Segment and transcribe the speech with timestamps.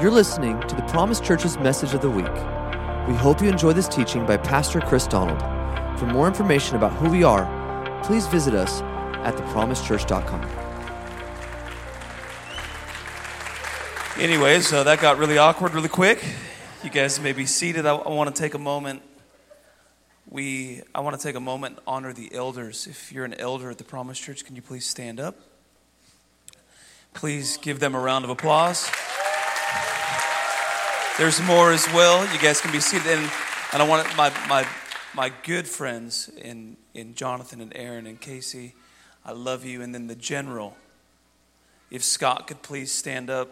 [0.00, 2.32] You're listening to the Promise Church's message of the week.
[3.08, 5.40] We hope you enjoy this teaching by Pastor Chris Donald.
[5.98, 7.44] For more information about who we are,
[8.04, 8.80] please visit us
[9.24, 10.40] at thepromisechurch.com.
[14.22, 16.24] Anyway, so that got really awkward really quick.
[16.84, 17.84] You guys may be seated.
[17.84, 19.02] I, I want to take a moment.
[20.30, 22.86] We, I want to take a moment and honor the elders.
[22.86, 25.34] If you're an elder at the Promise Church, can you please stand up?
[27.14, 28.88] Please give them a round of applause.
[31.18, 32.32] There's more as well.
[32.32, 33.08] You guys can be seated.
[33.08, 33.28] And,
[33.72, 34.64] and I want my, my,
[35.16, 38.76] my good friends in, in Jonathan and Aaron and Casey,
[39.24, 39.82] I love you.
[39.82, 40.76] And then the general,
[41.90, 43.48] if Scott could please stand up.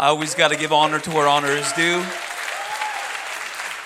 [0.00, 2.02] I always got to give honor to where honor is due.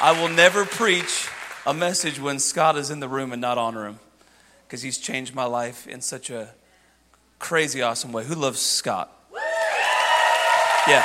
[0.01, 1.29] I will never preach
[1.67, 3.99] a message when Scott is in the room and not honor him
[4.69, 6.51] because he's changed my life in such a
[7.41, 8.23] crazy awesome way.
[8.23, 9.11] Who loves Scott?
[10.87, 11.05] Yeah.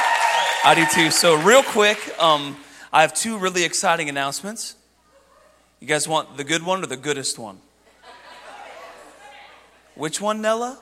[0.68, 1.12] I do too.
[1.12, 2.58] So, real quick, um,
[2.92, 4.74] I have two really exciting announcements.
[5.80, 7.60] You guys want the good one or the goodest one?
[9.94, 10.80] Which one, Nella?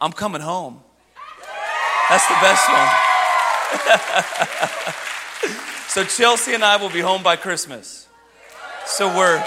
[0.00, 0.82] I'm coming home.
[2.10, 2.88] That's the best one.
[5.90, 8.08] so, Chelsea and I will be home by Christmas.
[8.84, 9.46] So, we're,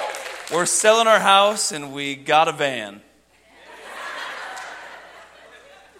[0.53, 3.01] we're selling our house and we got a van.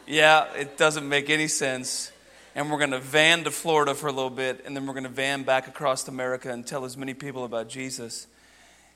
[0.08, 2.12] Yeah, it doesn't make any sense.
[2.56, 5.04] And we're going to van to Florida for a little bit, and then we're going
[5.04, 8.28] to van back across America and tell as many people about Jesus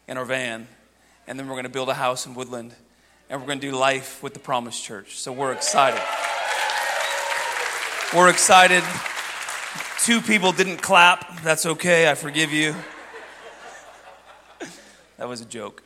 [0.08, 0.67] in our van.
[1.28, 2.73] And then we're going to build a house in Woodland,
[3.30, 5.17] and we're going to do life with the Promise Church.
[5.17, 6.02] So we're excited.
[8.14, 8.84] We're excited.
[10.00, 11.42] Two people didn't clap.
[11.44, 12.09] That's okay.
[12.09, 12.75] I forgive you.
[15.17, 15.81] that was a joke.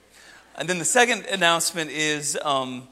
[0.57, 2.37] And then the second announcement is.
[2.41, 2.87] Um,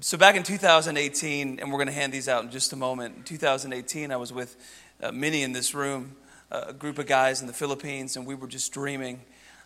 [0.00, 3.16] so back in 2018, and we're going to hand these out in just a moment.
[3.16, 4.56] In 2018, I was with
[5.02, 6.14] uh, many in this room,
[6.52, 9.20] uh, a group of guys in the Philippines, and we were just dreaming,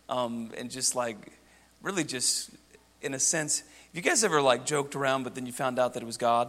[0.08, 1.16] um, and just like,
[1.82, 2.50] really, just
[3.02, 3.60] in a sense.
[3.60, 6.16] Have you guys ever like joked around, but then you found out that it was
[6.16, 6.48] God?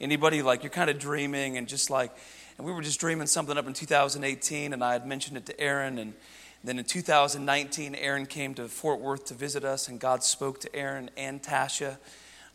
[0.00, 2.12] Anybody like you're kind of dreaming and just like,
[2.58, 5.60] and we were just dreaming something up in 2018, and I had mentioned it to
[5.60, 6.14] Aaron, and
[6.62, 10.76] then in 2019, Aaron came to Fort Worth to visit us, and God spoke to
[10.76, 11.96] Aaron and Tasha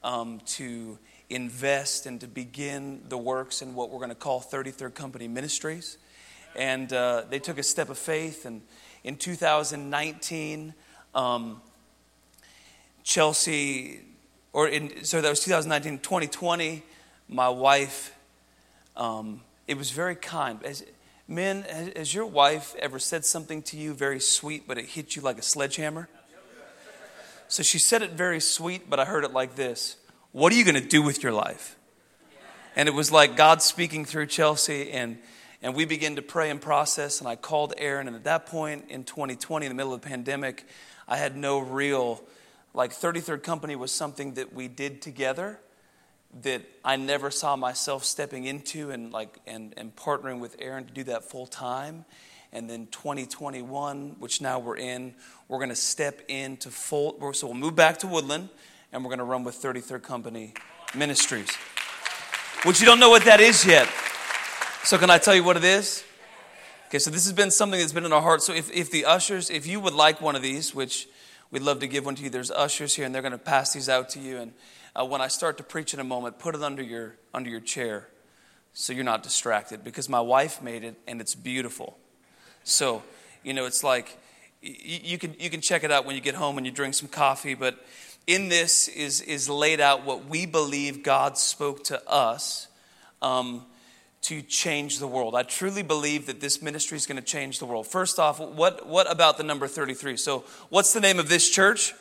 [0.03, 0.97] um, to
[1.29, 5.97] invest and to begin the works in what we're going to call 33rd Company Ministries.
[6.55, 8.45] And uh, they took a step of faith.
[8.45, 8.61] And
[9.03, 10.73] in 2019,
[11.13, 11.61] um,
[13.03, 14.01] Chelsea,
[14.53, 16.83] or in, so that was 2019, 2020,
[17.27, 18.15] my wife,
[18.97, 20.63] um, it was very kind.
[20.63, 20.83] As,
[21.27, 25.15] men, has, has your wife ever said something to you very sweet, but it hit
[25.15, 26.09] you like a sledgehammer?
[27.49, 29.97] So she said it very sweet, but I heard it like this
[30.31, 31.75] What are you going to do with your life?
[32.75, 35.17] And it was like God speaking through Chelsea, and,
[35.61, 37.19] and we began to pray and process.
[37.19, 40.07] And I called Aaron, and at that point in 2020, in the middle of the
[40.07, 40.65] pandemic,
[41.07, 42.23] I had no real,
[42.75, 45.59] like 33rd Company was something that we did together
[46.43, 50.93] that I never saw myself stepping into and like and, and partnering with Aaron to
[50.93, 52.05] do that full time.
[52.51, 55.13] And then 2021, which now we're in,
[55.47, 57.33] we're going to step into full.
[57.33, 58.49] So we'll move back to Woodland
[58.91, 60.53] and we're going to run with 33rd Company
[60.95, 61.49] Ministries.
[62.63, 63.87] Which you don't know what that is yet.
[64.83, 66.03] So, can I tell you what it is?
[66.87, 68.41] Okay, so this has been something that's been in our heart.
[68.41, 71.07] So, if, if the ushers, if you would like one of these, which
[71.51, 73.73] we'd love to give one to you, there's ushers here and they're going to pass
[73.73, 74.37] these out to you.
[74.37, 74.53] And
[74.99, 77.59] uh, when I start to preach in a moment, put it under your, under your
[77.59, 78.07] chair
[78.73, 81.98] so you're not distracted because my wife made it and it's beautiful.
[82.69, 83.03] So,
[83.43, 84.17] you know, it's like
[84.61, 87.07] you can, you can check it out when you get home and you drink some
[87.07, 87.83] coffee, but
[88.27, 92.67] in this is, is laid out what we believe God spoke to us
[93.21, 93.65] um,
[94.23, 95.33] to change the world.
[95.33, 97.87] I truly believe that this ministry is going to change the world.
[97.87, 100.17] First off, what, what about the number 33?
[100.17, 101.93] So, what's the name of this church?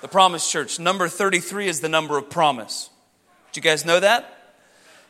[0.00, 0.78] The Promise Church.
[0.78, 2.90] Number 33 is the number of promise.
[3.52, 4.32] Do you guys know that?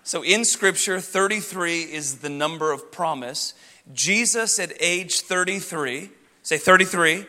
[0.05, 3.55] So, in Scripture, 33 is the number of promise.
[3.93, 6.11] Jesus at age 33,
[6.43, 7.27] say 33,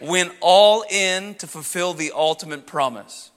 [0.00, 3.30] 33, went all in to fulfill the ultimate promise.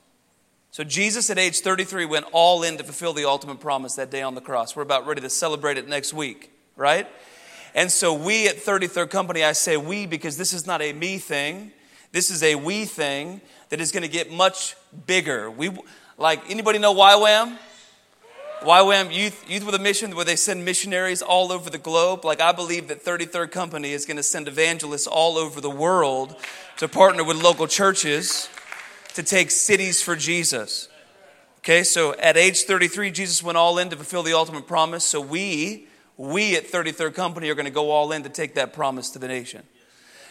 [0.72, 4.22] So Jesus at age 33 went all in to fulfill the ultimate promise that day
[4.22, 4.76] on the cross.
[4.76, 7.08] We're about ready to celebrate it next week, right?
[7.76, 11.18] And so we at 33rd Company, I say we because this is not a me
[11.18, 11.72] thing.
[12.12, 14.76] This is a we thing that is going to get much
[15.06, 15.52] bigger.
[15.52, 15.72] We
[16.18, 17.58] like anybody know YWAM?
[18.62, 22.26] YWAM Youth, Youth with a Mission, where they send missionaries all over the globe.
[22.26, 26.36] Like, I believe that 33rd Company is going to send evangelists all over the world
[26.78, 28.50] to partner with local churches
[29.14, 30.90] to take cities for Jesus.
[31.60, 35.06] Okay, so at age 33, Jesus went all in to fulfill the ultimate promise.
[35.06, 38.74] So we, we at 33rd Company are going to go all in to take that
[38.74, 39.64] promise to the nation.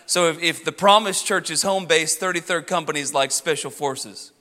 [0.04, 4.32] So if, if the Promise Church is home based, 33rd Company is like special forces.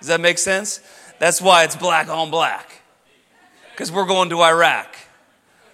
[0.00, 0.80] Does that make sense?
[1.18, 2.82] That's why it's black on black.
[3.70, 4.94] Because we're going to Iraq.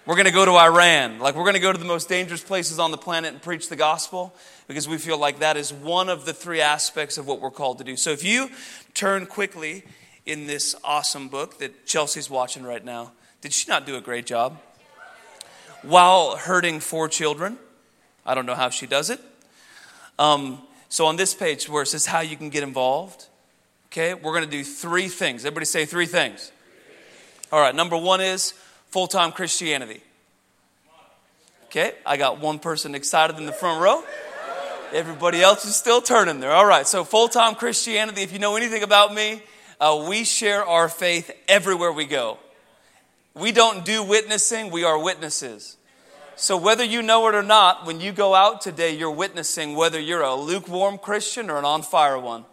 [0.05, 1.19] We're going to go to Iran.
[1.19, 3.69] Like, we're going to go to the most dangerous places on the planet and preach
[3.69, 4.33] the gospel
[4.67, 7.77] because we feel like that is one of the three aspects of what we're called
[7.77, 7.95] to do.
[7.95, 8.49] So, if you
[8.93, 9.83] turn quickly
[10.25, 14.25] in this awesome book that Chelsea's watching right now, did she not do a great
[14.25, 14.59] job?
[15.81, 17.57] While hurting four children.
[18.25, 19.19] I don't know how she does it.
[20.17, 23.27] Um, so, on this page where it says how you can get involved,
[23.93, 25.45] okay, we're going to do three things.
[25.45, 26.51] Everybody say three things.
[27.51, 28.53] All right, number one is
[28.89, 30.01] full time Christianity.
[31.65, 34.03] Okay, I got one person excited in the front row.
[34.93, 36.51] Everybody else is still turning there.
[36.51, 39.43] All right, so full time Christianity, if you know anything about me,
[39.79, 42.39] uh, we share our faith everywhere we go.
[43.35, 45.77] We don't do witnessing, we are witnesses.
[46.35, 49.99] So, whether you know it or not, when you go out today, you're witnessing whether
[49.99, 52.45] you're a lukewarm Christian or an on fire one.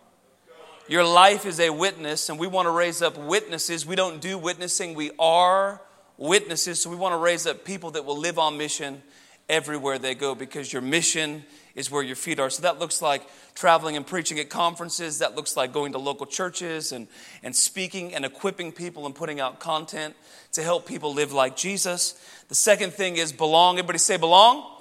[0.91, 3.87] Your life is a witness, and we want to raise up witnesses.
[3.87, 5.81] We don't do witnessing, we are
[6.19, 6.83] witnesses.
[6.83, 9.01] So we want to raise up people that will live on mission
[9.49, 11.45] everywhere they go because your mission
[11.77, 12.51] is where your feet are.
[12.51, 13.23] So that looks like
[13.55, 15.21] traveling and preaching at conferences.
[15.21, 17.07] That looks like going to local churches and,
[17.45, 20.17] and speaking and equipping people and putting out content
[20.55, 22.21] to help people live like Jesus.
[22.49, 23.79] The second thing is belong.
[23.79, 24.80] Everybody say belong.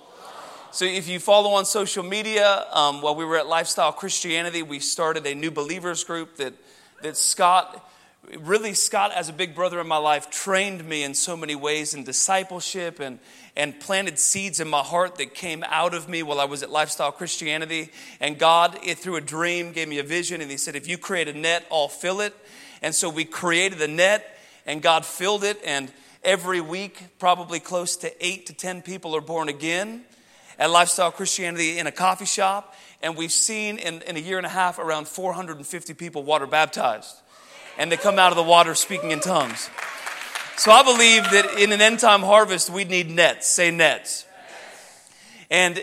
[0.72, 4.80] So, if you follow on social media, um, while we were at Lifestyle Christianity, we
[4.80, 6.54] started a new believers group that,
[7.02, 7.90] that Scott
[8.38, 11.96] really, Scott, as a big brother in my life, trained me in so many ways
[11.96, 13.18] in discipleship and,
[13.56, 16.70] and planted seeds in my heart that came out of me while I was at
[16.70, 17.92] Lifestyle Christianity.
[18.20, 21.00] And God, it, through a dream, gave me a vision, and He said, If you
[21.00, 22.36] create a net, I'll fill it.
[22.84, 24.38] And so we created a net,
[24.68, 25.60] and God filled it.
[25.66, 25.92] And
[26.24, 30.06] every week, probably close to eight to 10 people are born again
[30.60, 32.76] at Lifestyle Christianity in a coffee shop.
[33.02, 37.16] And we've seen in, in a year and a half around 450 people water baptized
[37.80, 39.70] and they come out of the water speaking in tongues.
[40.58, 43.48] So I believe that in an end time harvest, we need nets.
[43.48, 44.26] Say nets.
[45.50, 45.82] And,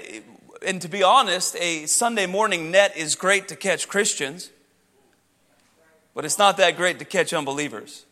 [0.64, 4.50] and to be honest, a Sunday morning net is great to catch Christians,
[6.14, 8.06] but it's not that great to catch unbelievers.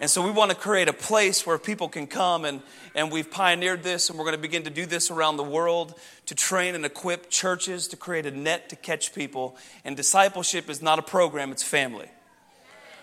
[0.00, 2.62] And so we want to create a place where people can come, and,
[2.94, 5.94] and we've pioneered this, and we're going to begin to do this around the world
[6.24, 9.58] to train and equip churches to create a net to catch people.
[9.84, 12.08] And discipleship is not a program, it's family.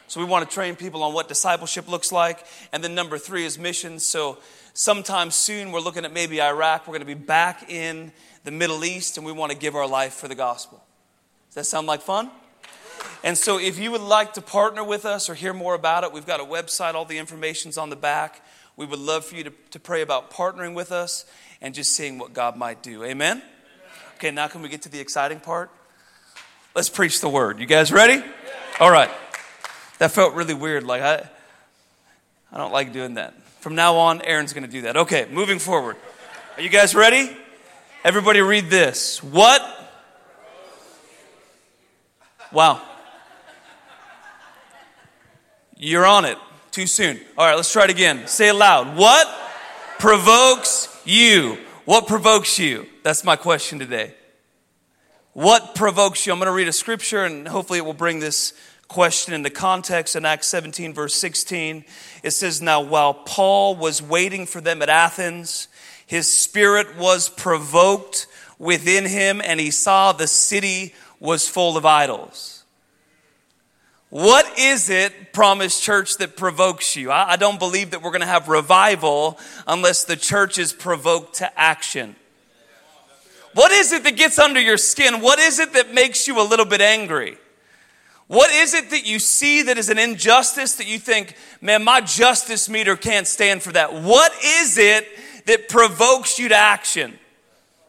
[0.07, 2.45] So we want to train people on what discipleship looks like.
[2.73, 4.03] And then number three is missions.
[4.03, 4.39] So
[4.73, 6.87] sometime soon, we're looking at maybe Iraq.
[6.87, 8.11] We're going to be back in
[8.43, 10.81] the Middle East, and we want to give our life for the gospel.
[11.49, 12.31] Does that sound like fun?
[13.23, 16.11] And so, if you would like to partner with us or hear more about it,
[16.11, 18.43] we've got a website, all the information's on the back.
[18.75, 21.25] We would love for you to, to pray about partnering with us
[21.61, 23.03] and just seeing what God might do.
[23.03, 23.41] Amen?
[24.15, 25.71] Okay, now can we get to the exciting part?
[26.75, 27.59] Let's preach the word.
[27.59, 28.23] You guys ready?
[28.79, 29.09] All right.
[29.97, 30.83] That felt really weird.
[30.83, 31.27] Like, I,
[32.51, 33.33] I don't like doing that.
[33.61, 34.95] From now on, Aaron's going to do that.
[34.95, 35.95] Okay, moving forward.
[36.55, 37.35] Are you guys ready?
[38.03, 39.23] Everybody read this.
[39.23, 39.61] What?
[42.51, 42.81] Wow.
[45.75, 46.37] You're on it.
[46.71, 47.19] Too soon.
[47.37, 48.27] All right, let's try it again.
[48.27, 48.95] Say it loud.
[48.97, 49.27] What
[49.99, 51.57] provokes you?
[51.85, 52.85] What provokes you?
[53.03, 54.13] That's my question today.
[55.33, 56.33] What provokes you?
[56.33, 58.53] I'm going to read a scripture and hopefully it will bring this
[58.87, 61.83] question in the context in Acts 17, verse 16.
[62.23, 65.67] It says, Now while Paul was waiting for them at Athens,
[66.05, 72.63] his spirit was provoked within him, and he saw the city was full of idols.
[74.09, 77.11] What is it, Promise Church, that provokes you?
[77.11, 81.35] I, I don't believe that we're going to have revival unless the church is provoked
[81.35, 82.15] to action.
[83.53, 85.21] What is it that gets under your skin?
[85.21, 87.37] What is it that makes you a little bit angry?
[88.27, 92.01] What is it that you see that is an injustice that you think, man, my
[92.01, 93.93] justice meter can't stand for that?
[93.93, 95.07] What is it
[95.47, 97.17] that provokes you to action?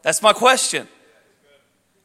[0.02, 0.88] That's my question.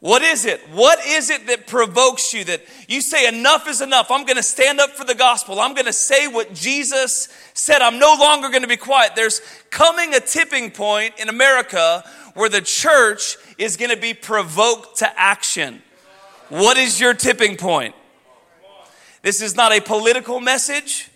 [0.03, 0.59] What is it?
[0.73, 4.11] What is it that provokes you that you say, enough is enough?
[4.11, 5.61] I'm going to stand up for the gospel.
[5.61, 7.81] I'm going to say what Jesus said.
[7.81, 9.13] I'm no longer going to be quiet.
[9.15, 14.97] There's coming a tipping point in America where the church is going to be provoked
[14.97, 15.81] to action.
[16.49, 17.95] What is your tipping point?
[19.21, 21.11] This is not a political message.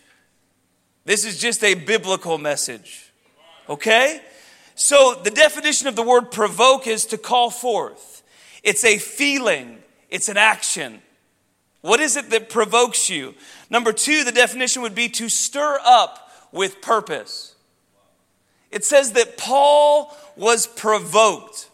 [1.04, 3.12] This is just a biblical message.
[3.68, 4.22] Okay?
[4.76, 8.17] So, the definition of the word provoke is to call forth.
[8.68, 9.78] It's a feeling,
[10.10, 11.02] it's an action.
[11.80, 13.34] What is it that provokes you?
[13.70, 17.56] Number two, the definition would be to stir up with purpose.
[18.70, 21.70] It says that Paul was provoked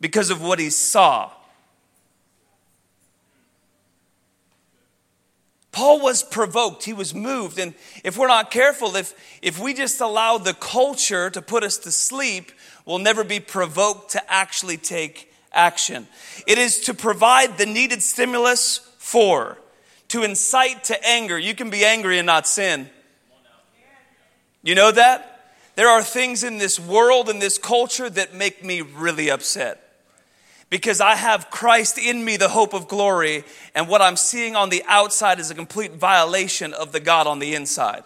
[0.00, 1.32] because of what he saw.
[5.72, 7.58] Paul was provoked, he was moved.
[7.58, 11.78] And if we're not careful, if, if we just allow the culture to put us
[11.78, 12.52] to sleep,
[12.86, 16.06] we'll never be provoked to actually take action.
[16.46, 19.58] It is to provide the needed stimulus for,
[20.08, 21.38] to incite to anger.
[21.38, 22.88] You can be angry and not sin.
[24.62, 25.52] You know that?
[25.76, 29.88] There are things in this world, in this culture, that make me really upset
[30.70, 34.68] because I have Christ in me, the hope of glory, and what I'm seeing on
[34.68, 38.04] the outside is a complete violation of the God on the inside.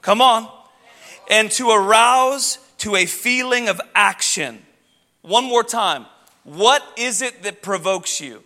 [0.00, 0.48] Come on.
[1.30, 4.62] And to arouse to a feeling of action.
[5.28, 6.06] One more time.
[6.44, 8.42] What is it that provokes you?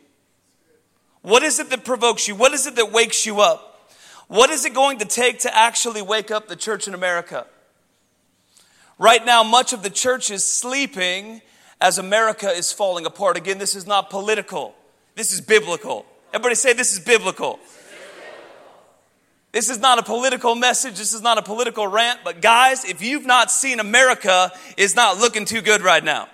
[1.22, 2.34] What is it that provokes you?
[2.34, 3.88] What is it that wakes you up?
[4.26, 7.46] What is it going to take to actually wake up the church in America?
[8.98, 11.42] Right now, much of the church is sleeping
[11.80, 13.36] as America is falling apart.
[13.36, 14.74] Again, this is not political,
[15.14, 16.04] this is biblical.
[16.34, 17.60] Everybody say this is biblical.
[19.52, 20.96] This is not a political message.
[20.96, 22.20] This is not a political rant.
[22.24, 26.28] But guys, if you've not seen America, is not looking too good right now.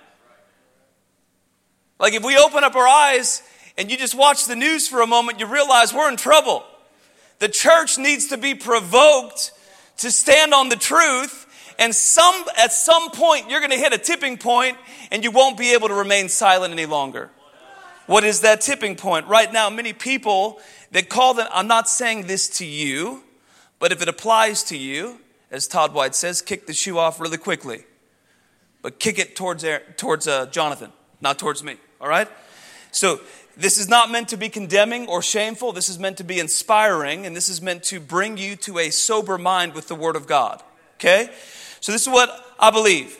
[1.99, 3.43] Like if we open up our eyes
[3.77, 6.65] and you just watch the news for a moment, you realize we're in trouble.
[7.39, 9.53] The church needs to be provoked
[9.99, 11.47] to stand on the truth
[11.79, 14.77] and some, at some point, you're going to hit a tipping point
[15.13, 17.31] and you won't be able to remain silent any longer.
[18.07, 19.27] What is that tipping point?
[19.29, 23.23] Right now, many people that call them, I'm not saying this to you,
[23.79, 27.39] but if it applies to you, as Todd White says, kick the shoe off really
[27.39, 27.85] quickly.
[28.83, 29.65] But kick it towards,
[29.97, 32.29] towards uh, Jonathan, not towards me, all right?
[32.91, 33.21] So
[33.59, 35.73] this is not meant to be condemning or shameful.
[35.73, 38.91] This is meant to be inspiring, and this is meant to bring you to a
[38.91, 40.63] sober mind with the Word of God,
[40.95, 41.29] okay?
[41.81, 43.19] So, this is what I believe.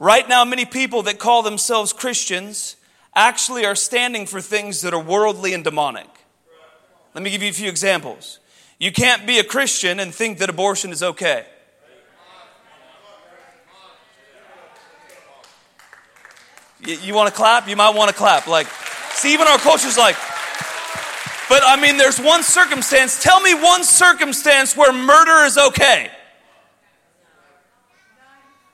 [0.00, 2.74] Right now, many people that call themselves Christians
[3.14, 6.08] actually are standing for things that are worldly and demonic.
[7.14, 8.40] Let me give you a few examples.
[8.78, 11.46] You can't be a Christian and think that abortion is okay.
[16.84, 17.68] You, you want to clap?
[17.68, 18.46] You might want to clap.
[18.46, 18.66] Like,
[19.14, 20.16] see, even our culture's like,
[21.48, 23.22] but I mean, there's one circumstance.
[23.22, 26.10] Tell me one circumstance where murder is okay.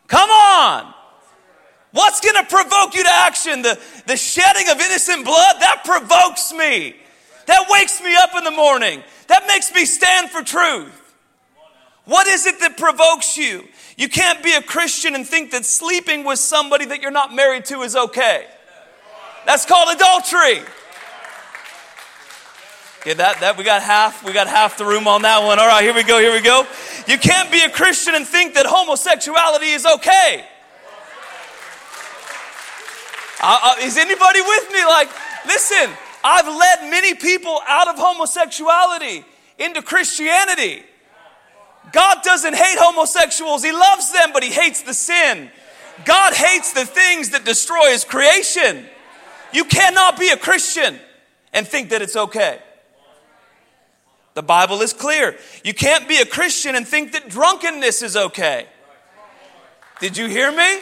[0.08, 0.94] Come on.
[1.92, 3.62] What's going to provoke you to action?
[3.62, 5.56] The, the shedding of innocent blood?
[5.60, 6.96] That provokes me.
[7.46, 9.02] That wakes me up in the morning.
[9.28, 11.01] That makes me stand for truth.
[12.04, 13.66] What is it that provokes you?
[13.96, 17.64] You can't be a Christian and think that sleeping with somebody that you're not married
[17.66, 18.46] to is okay.
[19.46, 20.62] That's called adultery.
[23.00, 25.58] Okay, that, that we got half, we got half the room on that one.
[25.58, 26.66] All right, here we go, here we go.
[27.08, 30.44] You can't be a Christian and think that homosexuality is okay.
[33.40, 34.84] Uh, uh, is anybody with me?
[34.84, 35.08] Like,
[35.46, 35.90] listen,
[36.22, 39.24] I've led many people out of homosexuality
[39.58, 40.84] into Christianity.
[41.92, 45.50] God doesn't hate homosexuals, He loves them, but He hates the sin.
[46.04, 48.86] God hates the things that destroy His creation.
[49.52, 50.98] You cannot be a Christian
[51.52, 52.58] and think that it's okay.
[54.34, 55.36] The Bible is clear.
[55.62, 58.66] You can't be a Christian and think that drunkenness is okay.
[60.00, 60.80] Did you hear me?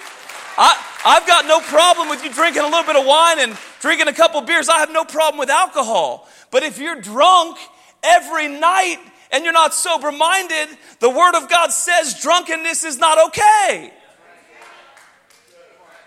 [0.57, 4.09] I, I've got no problem with you drinking a little bit of wine and drinking
[4.09, 4.69] a couple beers.
[4.69, 6.29] I have no problem with alcohol.
[6.51, 7.59] But if you're drunk
[8.03, 8.99] every night
[9.33, 10.69] and you're not sober minded,
[10.99, 13.93] the Word of God says drunkenness is not okay.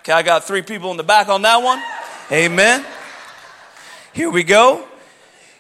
[0.02, 1.82] Okay, I got three people in the back on that one.
[2.32, 2.86] Amen.
[4.12, 4.86] Here we go.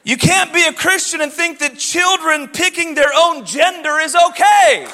[0.03, 4.85] You can't be a Christian and think that children picking their own gender is okay.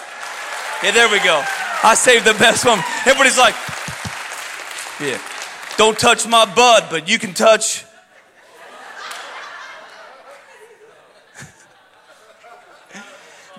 [0.84, 1.44] Yeah, there we go.
[1.84, 2.80] I saved the best one.
[3.06, 3.56] Everybody's like,
[5.02, 5.20] yeah,
[5.78, 7.86] don't touch my bud, but you can touch.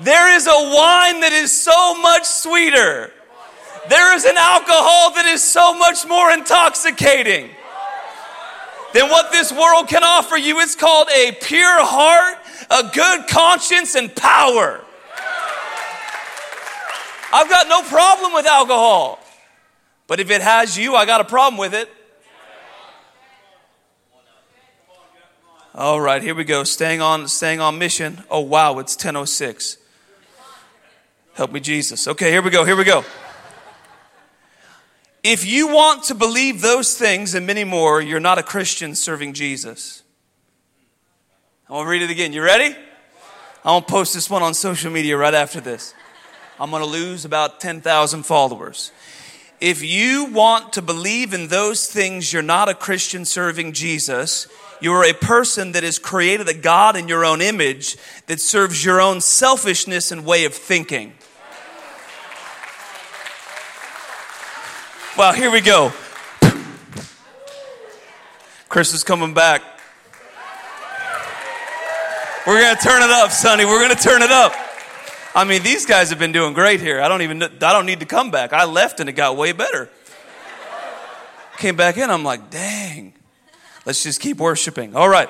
[0.02, 3.12] There is a wine that is so much sweeter.
[3.88, 7.50] There is an alcohol that is so much more intoxicating
[8.92, 10.60] than what this world can offer you.
[10.60, 12.38] It's called a pure heart,
[12.70, 14.80] a good conscience, and power.
[17.32, 19.18] I've got no problem with alcohol.
[20.06, 21.88] But if it has you, I got a problem with it.
[25.72, 26.64] All right, here we go.
[26.64, 28.24] Staying on staying on mission.
[28.28, 29.79] Oh wow, it's 1006.
[31.40, 32.06] Help me Jesus.
[32.06, 32.66] Okay, here we go.
[32.66, 33.02] Here we go.
[35.22, 39.32] If you want to believe those things and many more, you're not a Christian serving
[39.32, 40.02] Jesus.
[41.66, 42.34] I'm to read it again.
[42.34, 42.76] You ready?
[43.64, 45.94] I'm to post this one on social media right after this.
[46.58, 48.92] I'm going to lose about 10,000 followers.
[49.62, 54.46] If you want to believe in those things, you're not a Christian serving Jesus.
[54.82, 59.00] You're a person that has created a God in your own image that serves your
[59.00, 61.14] own selfishness and way of thinking.
[65.20, 65.92] Well, here we go.
[68.70, 69.60] Chris is coming back.
[72.46, 73.66] We're going to turn it up, Sonny.
[73.66, 74.54] We're going to turn it up.
[75.34, 77.02] I mean, these guys have been doing great here.
[77.02, 78.54] I don't even I don't need to come back.
[78.54, 79.90] I left and it got way better.
[81.58, 83.12] Came back in, I'm like, dang.
[83.84, 84.96] Let's just keep worshiping.
[84.96, 85.28] All right.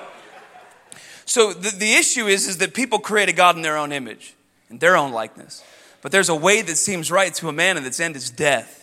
[1.25, 4.37] So the, the issue is, is that people create a God in their own image,
[4.71, 5.65] in their own likeness.
[6.01, 8.80] But there's a way that seems right to a man, and its end is death.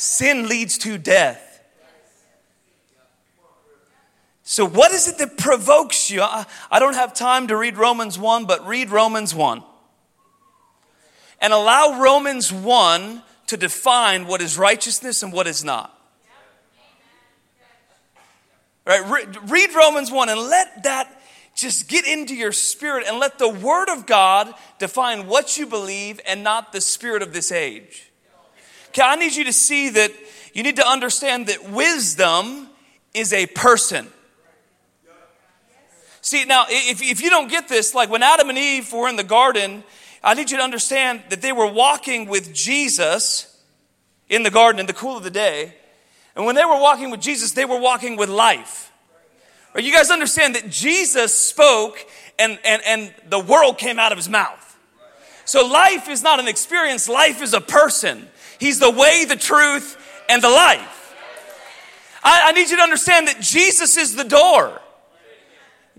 [0.00, 1.62] Sin leads to death.
[4.42, 6.22] So, what is it that provokes you?
[6.22, 9.62] I, I don't have time to read Romans 1, but read Romans 1
[11.42, 15.94] and allow Romans 1 to define what is righteousness and what is not.
[18.86, 19.34] Right?
[19.50, 21.22] Read Romans 1 and let that
[21.54, 26.22] just get into your spirit and let the Word of God define what you believe
[26.26, 28.09] and not the spirit of this age.
[28.90, 30.12] Okay, I need you to see that
[30.52, 32.68] you need to understand that wisdom
[33.14, 34.08] is a person.
[36.22, 39.16] See, now, if, if you don't get this, like when Adam and Eve were in
[39.16, 39.82] the garden
[40.22, 43.58] I need you to understand that they were walking with Jesus
[44.28, 45.74] in the garden in the cool of the day.
[46.36, 48.92] And when they were walking with Jesus, they were walking with life.
[49.74, 49.82] Right?
[49.82, 51.98] You guys understand that Jesus spoke
[52.38, 54.66] and, and, and the world came out of his mouth.
[55.46, 58.28] So life is not an experience, life is a person.
[58.60, 59.96] He's the way, the truth,
[60.28, 61.16] and the life.
[62.22, 64.80] I, I need you to understand that Jesus is the door.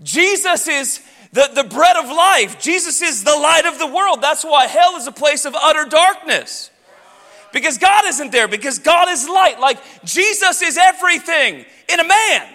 [0.02, 1.00] Jesus is
[1.32, 2.60] the, the bread of life.
[2.60, 4.22] Jesus is the light of the world.
[4.22, 6.70] That's why hell is a place of utter darkness.
[7.52, 9.60] Because God isn't there, because God is light.
[9.60, 12.48] Like Jesus is everything in a man.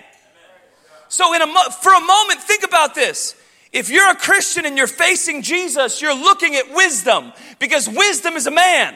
[1.10, 3.36] So, in a, for a moment, think about this.
[3.72, 8.48] If you're a Christian and you're facing Jesus, you're looking at wisdom because wisdom is
[8.48, 8.96] a man.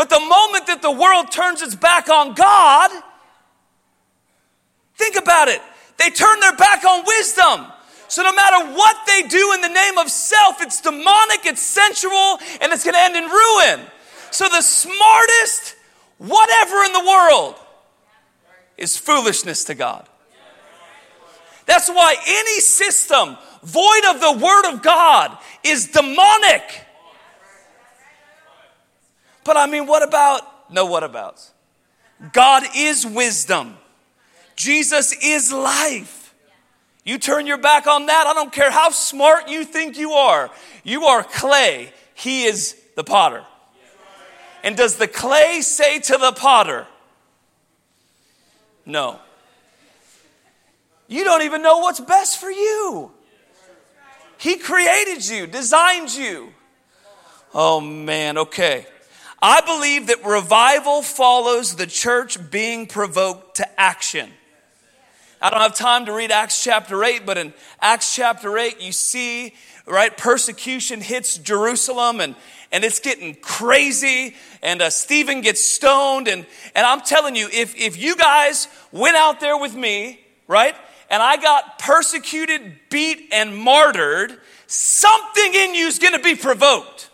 [0.00, 2.90] But the moment that the world turns its back on God,
[4.94, 5.60] think about it.
[5.98, 7.66] They turn their back on wisdom.
[8.08, 12.38] So no matter what they do in the name of self, it's demonic, it's sensual,
[12.62, 13.80] and it's going to end in ruin.
[14.30, 15.76] So the smartest
[16.16, 17.56] whatever in the world
[18.78, 20.08] is foolishness to God.
[21.66, 26.86] That's why any system void of the Word of God is demonic.
[29.50, 31.44] But I mean, what about, no, what about?
[32.32, 33.76] God is wisdom,
[34.54, 36.36] Jesus is life.
[37.02, 40.52] You turn your back on that, I don't care how smart you think you are.
[40.84, 43.44] You are clay, he is the potter.
[44.62, 46.86] And does the clay say to the potter,
[48.86, 49.18] No?
[51.08, 53.10] You don't even know what's best for you.
[54.38, 56.52] He created you, designed you.
[57.52, 58.86] Oh man, okay.
[59.42, 64.30] I believe that revival follows the church being provoked to action.
[65.40, 68.92] I don't have time to read Acts chapter 8, but in Acts chapter 8, you
[68.92, 69.54] see,
[69.86, 72.34] right, persecution hits Jerusalem and,
[72.70, 74.36] and it's getting crazy.
[74.62, 76.28] And uh, Stephen gets stoned.
[76.28, 80.74] And, and I'm telling you, if, if you guys went out there with me, right,
[81.08, 87.09] and I got persecuted, beat, and martyred, something in you is going to be provoked.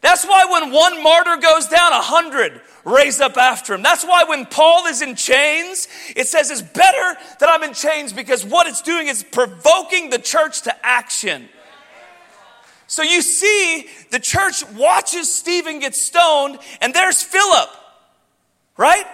[0.00, 3.82] That's why when one martyr goes down, a hundred raise up after him.
[3.82, 8.12] That's why when Paul is in chains, it says it's better that I'm in chains
[8.12, 11.48] because what it's doing is provoking the church to action.
[12.86, 17.68] So you see, the church watches Stephen get stoned, and there's Philip,
[18.76, 19.04] right?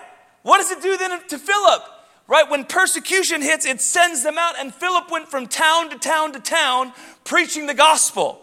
[0.42, 1.82] What does it do then to Philip?
[2.28, 2.48] Right?
[2.48, 6.40] When persecution hits, it sends them out, and Philip went from town to town to
[6.40, 6.92] town
[7.24, 8.40] preaching the gospel.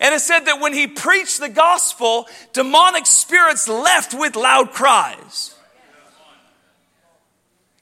[0.00, 5.54] And it said that when he preached the gospel, demonic spirits left with loud cries.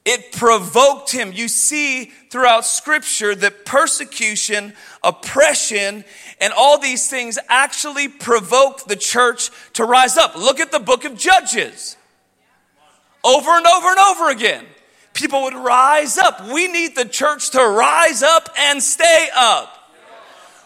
[0.04, 1.32] It provoked him.
[1.32, 6.04] You see throughout scripture that persecution, oppression,
[6.40, 10.34] and all these things actually provoke the church to rise up.
[10.34, 11.96] Look at the book of Judges.
[13.22, 14.66] Over and over and over again,
[15.14, 16.52] people would rise up.
[16.52, 19.81] We need the church to rise up and stay up.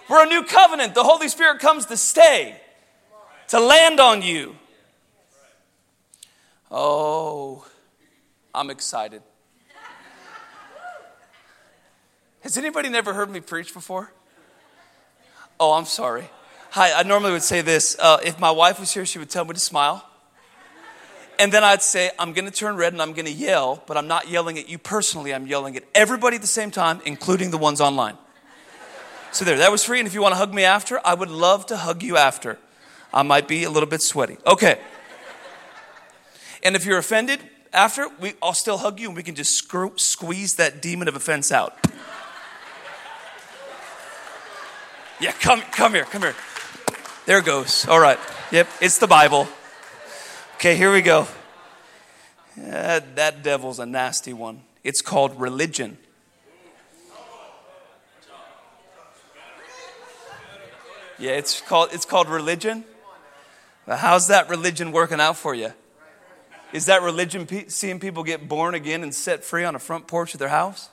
[0.09, 0.95] We're a new covenant.
[0.95, 2.61] The Holy Spirit comes to stay,
[3.49, 4.57] to land on you.
[6.71, 7.67] Oh,
[8.55, 9.23] I'm excited.
[12.41, 14.13] Has anybody never heard me preach before?
[15.59, 16.29] Oh, I'm sorry.
[16.71, 17.97] Hi, I normally would say this.
[17.99, 20.09] Uh, if my wife was here, she would tell me to smile.
[21.39, 23.97] And then I'd say, I'm going to turn red and I'm going to yell, but
[23.97, 25.35] I'm not yelling at you personally.
[25.35, 28.17] I'm yelling at everybody at the same time, including the ones online.
[29.37, 29.99] So there, that was free.
[29.99, 32.57] And if you want to hug me after, I would love to hug you after.
[33.13, 34.39] I might be a little bit sweaty.
[34.47, 34.81] Okay.
[36.63, 39.93] And if you're offended after, we, I'll still hug you and we can just screw,
[39.97, 41.77] squeeze that demon of offense out.
[45.21, 46.35] Yeah, come, come here, come here.
[47.27, 47.87] There goes.
[47.87, 48.19] All right.
[48.53, 49.47] Yep, it's the Bible.
[50.55, 51.29] Okay, here we go.
[52.59, 54.63] Uh, that devil's a nasty one.
[54.83, 55.99] It's called religion.
[61.19, 62.85] Yeah, it's called, it's called religion.
[63.87, 65.73] how's that religion working out for you?
[66.73, 70.07] Is that religion pe- seeing people get born again and set free on a front
[70.09, 70.91] porch of their house?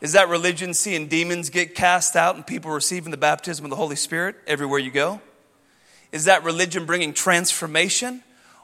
[0.00, 3.76] Is that religion seeing demons get cast out and people receiving the baptism of the
[3.76, 5.20] Holy Spirit everywhere you go?
[6.12, 8.22] Is that religion bringing transformation?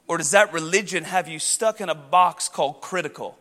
[0.09, 3.37] Or does that religion have you stuck in a box called critical?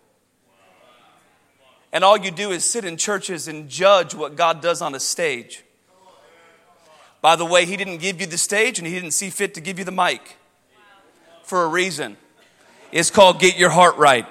[1.94, 5.00] And all you do is sit in churches and judge what God does on a
[5.00, 5.65] stage.
[7.26, 9.60] By the way, He didn't give you the stage and He didn't see fit to
[9.60, 10.38] give you the mic
[11.42, 12.18] for a reason.
[12.92, 14.28] It's called Get Your Heart Right.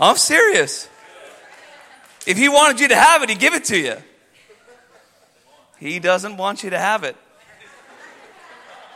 [0.00, 0.88] I'm serious.
[2.26, 3.98] If He wanted you to have it, He'd give it to you.
[5.78, 7.14] He doesn't want you to have it.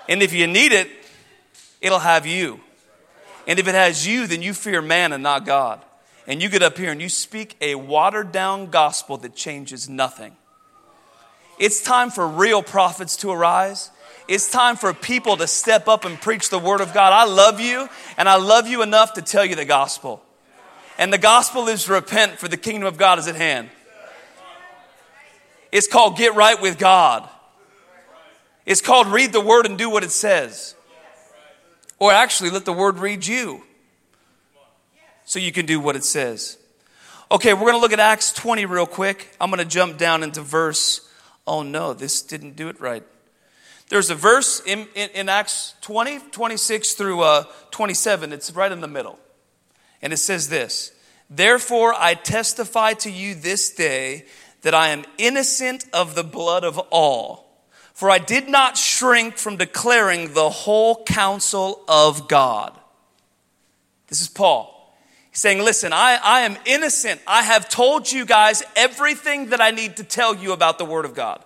[0.08, 0.90] And if you need it,
[1.80, 2.58] it'll have you.
[3.46, 5.80] And if it has you, then you fear man and not God.
[6.28, 10.36] And you get up here and you speak a watered down gospel that changes nothing.
[11.58, 13.90] It's time for real prophets to arise.
[14.28, 17.14] It's time for people to step up and preach the word of God.
[17.14, 17.88] I love you,
[18.18, 20.22] and I love you enough to tell you the gospel.
[20.98, 23.70] And the gospel is repent, for the kingdom of God is at hand.
[25.72, 27.26] It's called get right with God.
[28.66, 30.74] It's called read the word and do what it says.
[31.98, 33.64] Or actually, let the word read you
[35.28, 36.56] so you can do what it says.
[37.30, 39.36] Okay, we're going to look at Acts 20 real quick.
[39.38, 41.06] I'm going to jump down into verse.
[41.46, 43.04] Oh no, this didn't do it right.
[43.90, 48.32] There's a verse in, in, in Acts 20, 26 through uh, 27.
[48.32, 49.18] It's right in the middle.
[50.00, 50.92] And it says this
[51.28, 54.24] Therefore, I testify to you this day
[54.62, 57.68] that I am innocent of the blood of all.
[57.92, 62.78] For I did not shrink from declaring the whole counsel of God.
[64.06, 64.77] This is Paul.
[65.38, 67.20] Saying, Listen, I, I am innocent.
[67.24, 71.04] I have told you guys everything that I need to tell you about the Word
[71.04, 71.44] of God.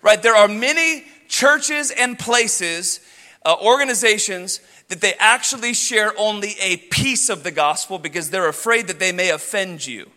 [0.00, 0.22] Right?
[0.22, 3.00] There are many churches and places,
[3.44, 8.86] uh, organizations that they actually share only a piece of the gospel because they're afraid
[8.86, 10.10] that they may offend you.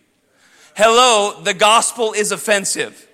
[0.73, 3.05] Hello, the gospel is offensive.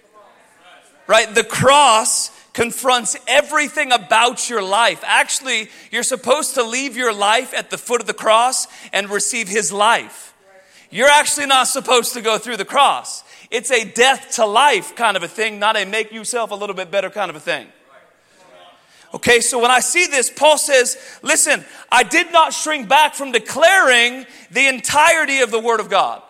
[1.07, 1.33] Right?
[1.33, 5.03] The cross confronts everything about your life.
[5.05, 9.47] Actually, you're supposed to leave your life at the foot of the cross and receive
[9.47, 10.33] his life.
[10.91, 13.23] You're actually not supposed to go through the cross.
[13.49, 16.75] It's a death to life kind of a thing, not a make yourself a little
[16.75, 17.67] bit better kind of a thing.
[19.15, 23.31] Okay, so when I see this, Paul says, listen, I did not shrink back from
[23.31, 26.23] declaring the entirety of the Word of God.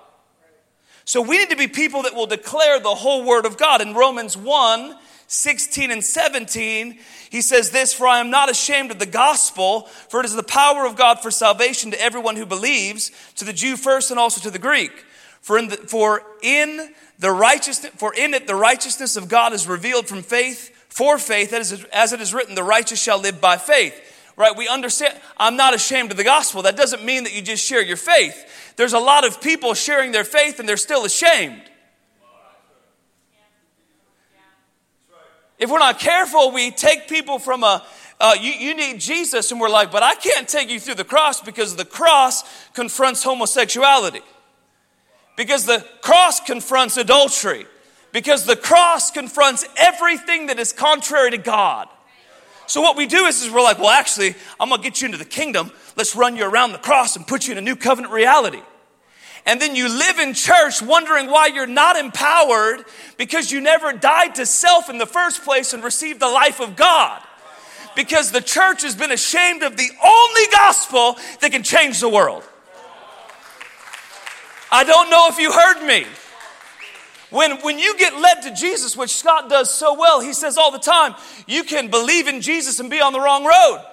[1.06, 3.82] So we need to be people that will declare the whole Word of God.
[3.82, 4.96] In Romans 1
[5.34, 10.20] 16 and 17, he says this For I am not ashamed of the gospel, for
[10.20, 13.76] it is the power of God for salvation to everyone who believes, to the Jew
[13.76, 14.92] first and also to the Greek.
[15.42, 19.68] For in, the, for in the righteousness, for in it the righteousness of God is
[19.68, 24.00] revealed from faith for faith, as it is written, the righteous shall live by faith.
[24.36, 24.56] Right?
[24.56, 26.62] We understand, I'm not ashamed of the gospel.
[26.62, 28.74] That doesn't mean that you just share your faith.
[28.76, 31.64] There's a lot of people sharing their faith and they're still ashamed.
[35.64, 37.86] If we're not careful, we take people from a,
[38.20, 41.06] uh, you, you need Jesus, and we're like, but I can't take you through the
[41.06, 44.20] cross because the cross confronts homosexuality,
[45.38, 47.66] because the cross confronts adultery,
[48.12, 51.88] because the cross confronts everything that is contrary to God.
[52.68, 55.18] So what we do is, is we're like, well, actually, I'm gonna get you into
[55.18, 55.72] the kingdom.
[55.96, 58.62] Let's run you around the cross and put you in a new covenant reality.
[59.46, 62.86] And then you live in church wondering why you're not empowered
[63.18, 66.76] because you never died to self in the first place and received the life of
[66.76, 67.22] God.
[67.96, 72.44] Because the church has been ashamed of the only gospel that can change the world.
[74.72, 76.08] I don't know if you heard me.
[77.30, 80.72] When, when you get led to Jesus, which Scott does so well, he says all
[80.72, 81.16] the time,
[81.48, 83.84] you can believe in Jesus and be on the wrong road.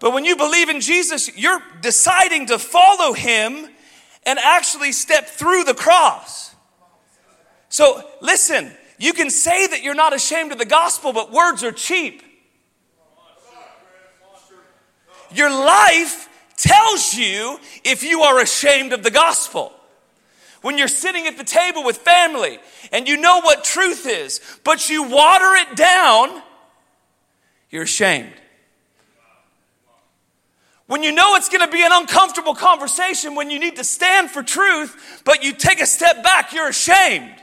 [0.00, 3.68] But when you believe in Jesus, you're deciding to follow him
[4.24, 6.54] and actually step through the cross.
[7.68, 11.72] So listen, you can say that you're not ashamed of the gospel, but words are
[11.72, 12.22] cheap.
[15.32, 19.72] Your life tells you if you are ashamed of the gospel.
[20.62, 22.58] When you're sitting at the table with family
[22.90, 26.42] and you know what truth is, but you water it down,
[27.70, 28.32] you're ashamed.
[30.88, 34.30] When you know it's going to be an uncomfortable conversation, when you need to stand
[34.30, 37.34] for truth, but you take a step back, you're ashamed.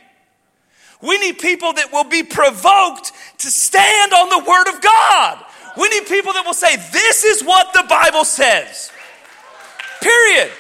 [1.00, 5.46] We need people that will be provoked to stand on the Word of God.
[5.78, 8.92] We need people that will say, This is what the Bible says.
[10.02, 10.52] Period.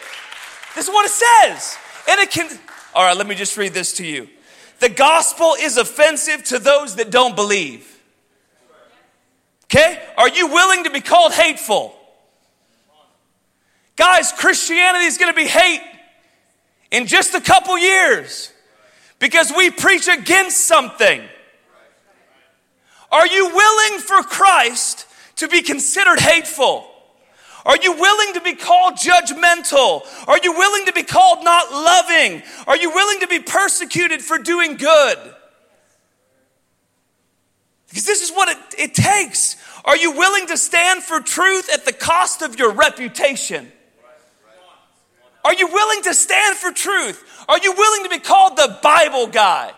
[0.75, 1.77] This is what it says.
[2.07, 2.47] And it can,
[2.93, 4.29] all right, let me just read this to you.
[4.79, 7.99] The gospel is offensive to those that don't believe.
[9.63, 10.03] Okay?
[10.19, 11.95] Are you willing to be called hateful?
[13.95, 15.81] Guys, Christianity is going to be hate
[16.91, 18.51] in just a couple years
[19.19, 21.21] because we preach against something.
[23.11, 26.85] Are you willing for Christ to be considered hateful?
[27.65, 30.05] Are you willing to be called judgmental?
[30.27, 32.43] Are you willing to be called not loving?
[32.67, 35.17] Are you willing to be persecuted for doing good?
[37.89, 39.55] Because this is what it, it takes.
[39.85, 43.71] Are you willing to stand for truth at the cost of your reputation?
[45.45, 47.45] Are you willing to stand for truth?
[47.47, 49.71] Are you willing to be called the Bible guy,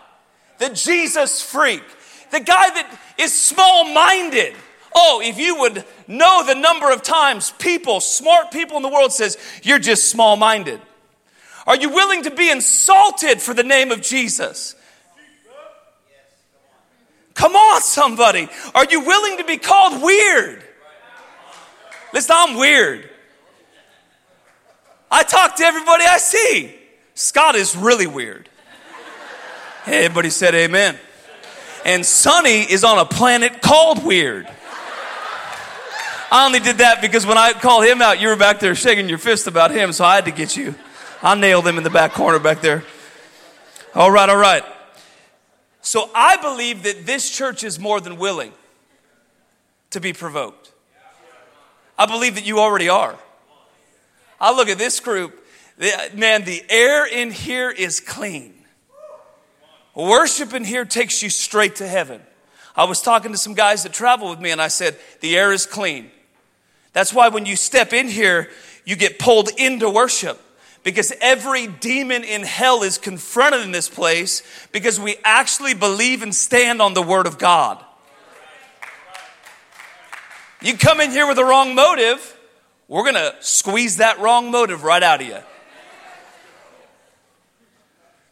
[0.58, 1.82] the Jesus freak,
[2.30, 4.54] the guy that is small minded?
[4.96, 9.12] Oh, if you would know the number of times people, smart people in the world
[9.12, 10.80] says, you're just small minded.
[11.66, 14.74] Are you willing to be insulted for the name of Jesus?
[17.34, 18.48] Come on, somebody.
[18.74, 20.64] Are you willing to be called weird?
[22.14, 23.10] Listen, I'm weird.
[25.10, 26.74] I talk to everybody I see.
[27.14, 28.48] Scott is really weird.
[29.86, 30.98] Everybody said amen.
[31.84, 34.48] And Sonny is on a planet called weird.
[36.30, 39.08] I only did that because when I called him out, you were back there shaking
[39.08, 40.74] your fist about him, so I had to get you.
[41.22, 42.84] I nailed him in the back corner back there.
[43.94, 44.62] All right, all right.
[45.80, 48.52] So I believe that this church is more than willing
[49.90, 50.70] to be provoked.
[51.98, 53.16] I believe that you already are.
[54.40, 55.44] I look at this group,
[56.14, 58.54] man, the air in here is clean.
[59.94, 62.20] Worship in here takes you straight to heaven.
[62.76, 65.52] I was talking to some guys that travel with me and I said, the air
[65.52, 66.10] is clean.
[66.92, 68.50] That's why when you step in here,
[68.84, 70.40] you get pulled into worship
[70.84, 76.34] because every demon in hell is confronted in this place because we actually believe and
[76.34, 77.84] stand on the Word of God.
[80.62, 82.37] You come in here with the wrong motive,
[82.88, 85.38] we're gonna squeeze that wrong motive right out of you.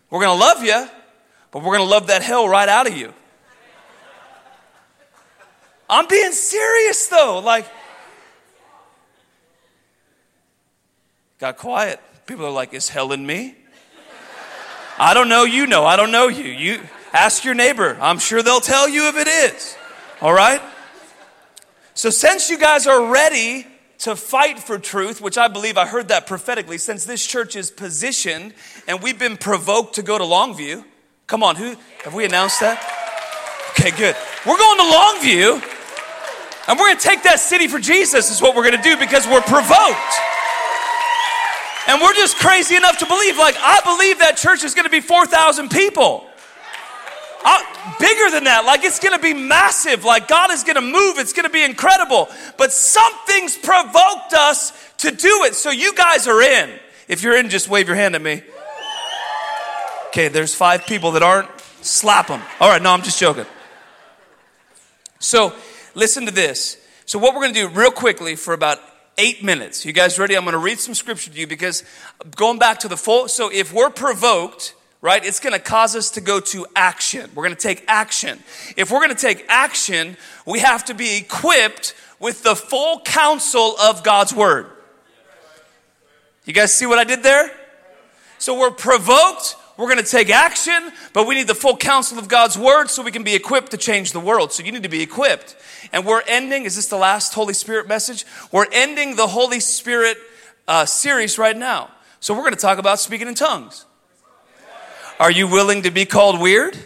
[0.08, 0.88] We're gonna love you,
[1.50, 3.12] but we're gonna love that hell right out of you.
[5.88, 7.40] I'm being serious though.
[7.40, 7.66] Like,
[11.38, 12.00] got quiet.
[12.24, 13.54] People are like, is hell in me?
[14.98, 15.84] I don't know, you know.
[15.84, 16.44] I don't know you.
[16.44, 16.80] You
[17.12, 17.98] ask your neighbor.
[18.00, 19.76] I'm sure they'll tell you if it is.
[20.22, 20.62] All right?
[21.92, 23.66] So, since you guys are ready
[23.98, 27.70] to fight for truth, which I believe I heard that prophetically, since this church is
[27.70, 28.54] positioned
[28.86, 30.84] and we've been provoked to go to Longview.
[31.26, 32.78] Come on, who have we announced that?
[33.70, 34.16] Okay, good.
[34.46, 35.72] We're going to Longview
[36.68, 39.40] and we're to take that city for Jesus, is what we're to do because we're
[39.40, 40.14] provoked.
[41.88, 45.00] And we're just crazy enough to believe, like, I believe that church is to be
[45.00, 46.26] 4,000 people.
[47.48, 50.04] I, bigger than that, like, it's to be massive.
[50.04, 52.28] Like, God is to move, it's to be incredible.
[52.58, 55.54] But something's provoked us to do it.
[55.54, 56.70] So, you guys are in.
[57.06, 58.42] If you're in, just wave your hand at me.
[60.08, 61.48] Okay, there's five people that aren't.
[61.82, 62.42] Slap them.
[62.58, 63.46] All right, no, I'm just joking.
[65.20, 65.54] So,
[65.94, 66.76] listen to this.
[67.04, 68.80] So, what we're to do real quickly for about
[69.18, 69.86] eight minutes.
[69.86, 70.36] You guys ready?
[70.36, 71.84] I'm going to read some scripture to you because
[72.34, 73.28] going back to the full.
[73.28, 74.74] So, if we're provoked,
[75.06, 77.30] right, it's going to cause us to go to action.
[77.34, 78.38] We're going to take action.
[78.76, 83.76] If we're going to take action, we have to be equipped with the full counsel
[83.80, 84.66] of God's word.
[86.44, 87.50] You guys see what I did there?
[88.38, 92.28] So, we're provoked we're going to take action, but we need the full counsel of
[92.28, 94.50] God's word so we can be equipped to change the world.
[94.50, 95.54] So you need to be equipped.
[95.92, 98.24] And we're ending, is this the last Holy Spirit message?
[98.50, 100.16] We're ending the Holy Spirit
[100.66, 101.90] uh, series right now.
[102.20, 103.84] So we're going to talk about speaking in tongues.
[105.18, 106.76] Are you willing to be called weird?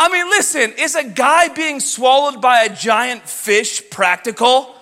[0.00, 4.74] I mean, listen, is a guy being swallowed by a giant fish practical?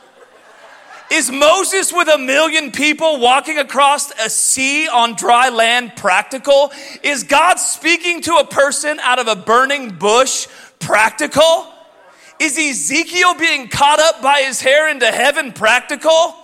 [1.10, 6.72] Is Moses with a million people walking across a sea on dry land practical?
[7.02, 10.46] Is God speaking to a person out of a burning bush
[10.78, 11.66] practical?
[12.38, 16.34] Is Ezekiel being caught up by his hair into heaven practical?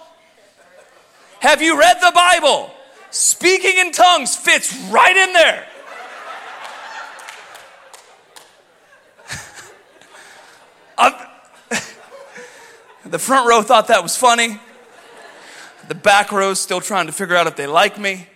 [1.41, 2.73] Have you read the Bible?
[3.17, 5.67] Speaking in tongues fits right in there.
[13.07, 14.61] the front row thought that was funny.
[15.89, 18.29] The back row's still trying to figure out if they like me.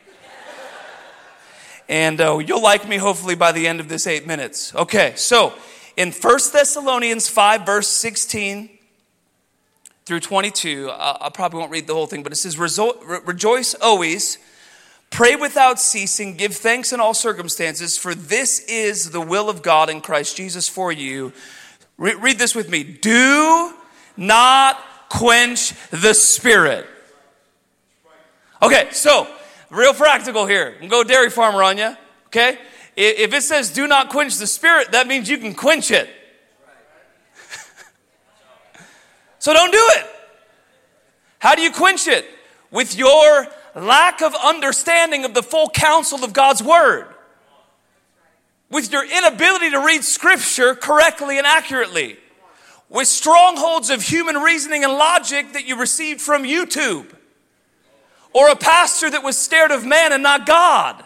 [1.87, 4.75] And uh, you'll like me hopefully by the end of this eight minutes.
[4.75, 5.53] Okay, so
[5.99, 8.71] in 1 Thessalonians 5, verse 16
[10.07, 14.39] through 22, uh, I probably won't read the whole thing, but it says, Rejoice always,
[15.11, 19.91] pray without ceasing, give thanks in all circumstances, for this is the will of God
[19.91, 21.33] in Christ Jesus for you.
[21.99, 22.85] Re- read this with me.
[22.85, 23.75] Do
[24.17, 26.87] not quench the spirit.
[28.63, 29.27] Okay, so
[29.69, 30.77] real practical here.
[30.81, 31.97] I'm go dairy farmer on you.
[32.27, 32.59] Okay,
[32.97, 36.09] if it says do not quench the spirit, that means you can quench it.
[39.39, 40.07] so don't do it.
[41.39, 42.27] How do you quench it?
[42.71, 47.07] With your lack of understanding of the full counsel of God's word.
[48.71, 52.17] With your inability to read scripture correctly and accurately.
[52.89, 57.07] With strongholds of human reasoning and logic that you received from YouTube
[58.33, 61.05] or a pastor that was scared of man and not God.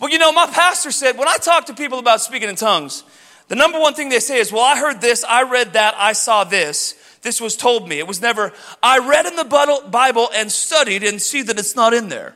[0.00, 3.02] Well, you know, my pastor said when I talk to people about speaking in tongues,
[3.48, 6.12] the number one thing they say is, Well, I heard this, I read that, I
[6.12, 6.94] saw this.
[7.22, 7.98] This was told me.
[7.98, 8.52] It was never,
[8.82, 9.44] I read in the
[9.90, 12.34] Bible and studied and see that it's not in there.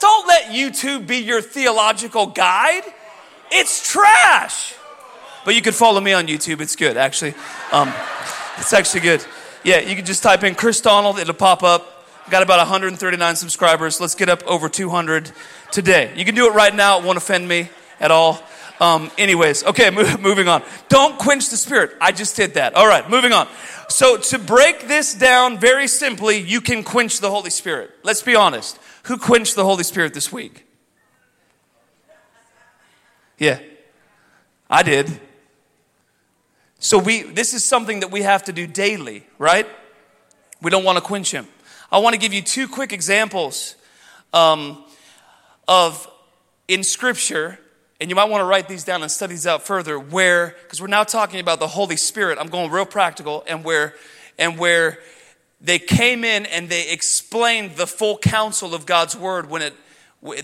[0.00, 2.82] Don't let YouTube be your theological guide.
[3.52, 4.74] It's trash.
[5.44, 6.60] But you can follow me on YouTube.
[6.60, 7.34] It's good, actually.
[7.70, 7.92] Um,
[8.58, 9.24] it's actually good.
[9.64, 12.04] Yeah, you can just type in Chris Donald, it'll pop up.
[12.30, 14.00] Got about 139 subscribers.
[14.00, 15.30] Let's get up over 200
[15.70, 16.12] today.
[16.16, 16.98] You can do it right now.
[16.98, 17.68] It won't offend me
[18.00, 18.42] at all.
[18.82, 20.62] Um, anyways, okay, move, moving on.
[20.88, 21.92] Don't quench the spirit.
[22.00, 22.74] I just did that.
[22.74, 23.46] All right, moving on.
[23.88, 27.92] So, to break this down very simply, you can quench the Holy Spirit.
[28.02, 28.78] Let's be honest.
[29.04, 30.66] Who quenched the Holy Spirit this week?
[33.38, 33.60] Yeah,
[34.68, 35.20] I did.
[36.78, 39.68] So we this is something that we have to do daily, right?
[40.60, 41.46] We don't want to quench him.
[41.92, 43.76] I want to give you two quick examples
[44.32, 44.84] um,
[45.68, 46.10] of
[46.66, 47.60] in Scripture,
[48.02, 49.96] and you might want to write these down and study these out further.
[49.96, 53.94] Where because we're now talking about the Holy Spirit, I'm going real practical, and where
[54.38, 54.98] and where
[55.60, 59.74] they came in and they explained the full counsel of God's word when it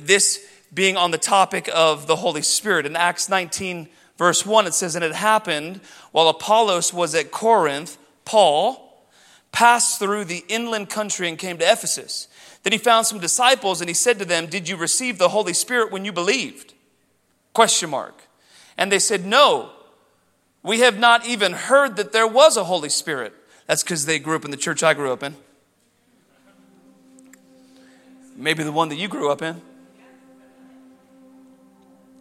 [0.06, 4.74] this being on the topic of the Holy Spirit in Acts 19 verse 1, it
[4.74, 5.80] says, And it happened
[6.12, 8.84] while Apollos was at Corinth, Paul
[9.50, 12.28] passed through the inland country and came to Ephesus.
[12.62, 15.54] Then he found some disciples and he said to them, Did you receive the Holy
[15.54, 16.74] Spirit when you believed?
[17.58, 18.14] Question mark.
[18.76, 19.70] And they said, No,
[20.62, 23.32] we have not even heard that there was a Holy Spirit.
[23.66, 25.34] That's because they grew up in the church I grew up in.
[28.36, 29.60] Maybe the one that you grew up in.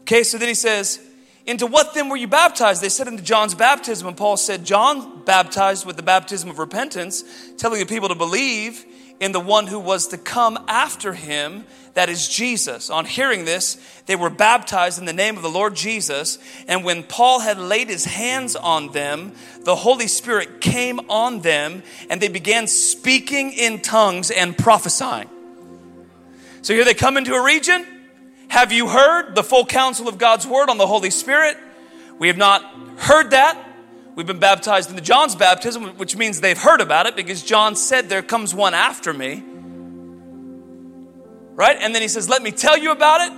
[0.01, 0.99] Okay, so then he says,
[1.45, 2.81] into what then were you baptized?
[2.81, 4.07] They said into John's baptism.
[4.07, 7.23] And Paul said, John baptized with the baptism of repentance,
[7.59, 8.83] telling the people to believe
[9.19, 12.89] in the one who was to come after him, that is Jesus.
[12.89, 16.37] On hearing this, they were baptized in the name of the Lord Jesus.
[16.67, 21.81] And when Paul had laid his hands on them, the Holy Spirit came on them,
[22.09, 25.29] and they began speaking in tongues and prophesying.
[26.61, 27.85] So here they come into a region
[28.49, 31.57] have you heard the full counsel of God's word on the Holy Spirit?
[32.17, 32.63] We have not
[32.97, 33.61] heard that.
[34.17, 37.75] We've been baptized in the John's baptism, which means they've heard about it because John
[37.75, 39.43] said, There comes one after me.
[41.53, 41.77] Right?
[41.79, 43.31] And then he says, Let me tell you about it.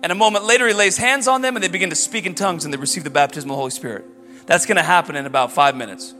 [0.00, 2.36] And a moment later, he lays hands on them and they begin to speak in
[2.36, 4.04] tongues and they receive the baptism of the Holy Spirit.
[4.46, 6.14] That's going to happen in about five minutes.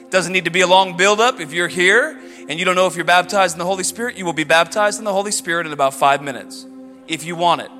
[0.00, 1.38] It doesn't need to be a long buildup.
[1.38, 2.18] If you're here
[2.48, 5.00] and you don't know if you're baptized in the Holy Spirit, you will be baptized
[5.00, 6.64] in the Holy Spirit in about five minutes
[7.06, 7.70] if you want it.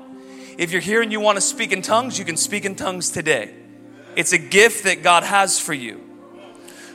[0.59, 3.09] If you're here and you want to speak in tongues, you can speak in tongues
[3.09, 3.55] today.
[4.15, 6.01] It's a gift that God has for you.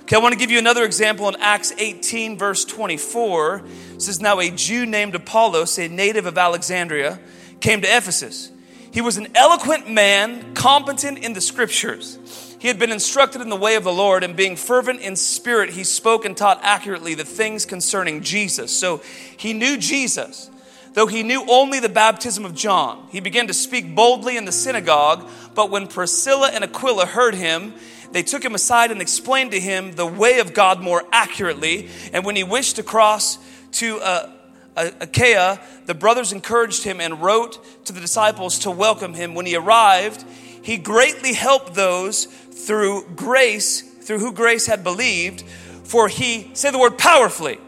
[0.03, 3.63] Okay, I want to give you another example in Acts 18, verse 24.
[3.95, 7.19] It says, Now a Jew named Apollos, a native of Alexandria,
[7.61, 8.51] came to Ephesus.
[8.93, 12.19] He was an eloquent man, competent in the scriptures.
[12.61, 15.71] He had been instructed in the way of the Lord, and being fervent in spirit,
[15.71, 18.79] he spoke and taught accurately the things concerning Jesus.
[18.79, 19.03] So
[19.37, 20.51] he knew Jesus.
[20.95, 23.07] Though he knew only the baptism of John.
[23.11, 27.75] He began to speak boldly in the synagogue, but when Priscilla and Aquila heard him,
[28.13, 31.89] they took him aside and explained to him the way of God more accurately.
[32.13, 33.39] And when he wished to cross
[33.73, 34.31] to uh,
[34.77, 39.35] Achaia, the brothers encouraged him and wrote to the disciples to welcome him.
[39.35, 40.25] When he arrived,
[40.63, 45.43] he greatly helped those through grace, through who grace had believed,
[45.83, 47.59] for he, say the word powerfully,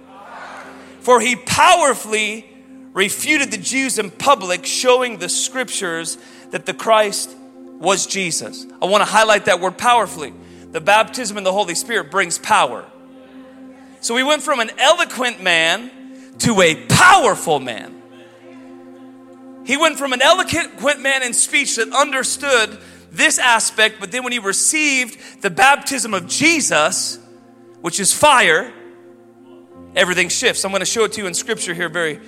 [1.01, 2.47] for he powerfully
[2.97, 6.16] refuted the Jews in public, showing the scriptures
[6.51, 7.36] that the Christ
[7.78, 8.66] was Jesus.
[8.80, 10.32] I want to highlight that word powerfully.
[10.72, 12.86] The baptism in the Holy Spirit brings power.
[14.01, 15.90] So we went from an eloquent man
[16.38, 18.03] to a powerful man.
[19.66, 22.78] He went from an eloquent man in speech that understood
[23.12, 27.18] this aspect, but then when he received the baptism of Jesus,
[27.82, 28.72] which is fire,
[29.94, 30.64] everything shifts.
[30.64, 32.20] I'm going to show it to you in scripture here very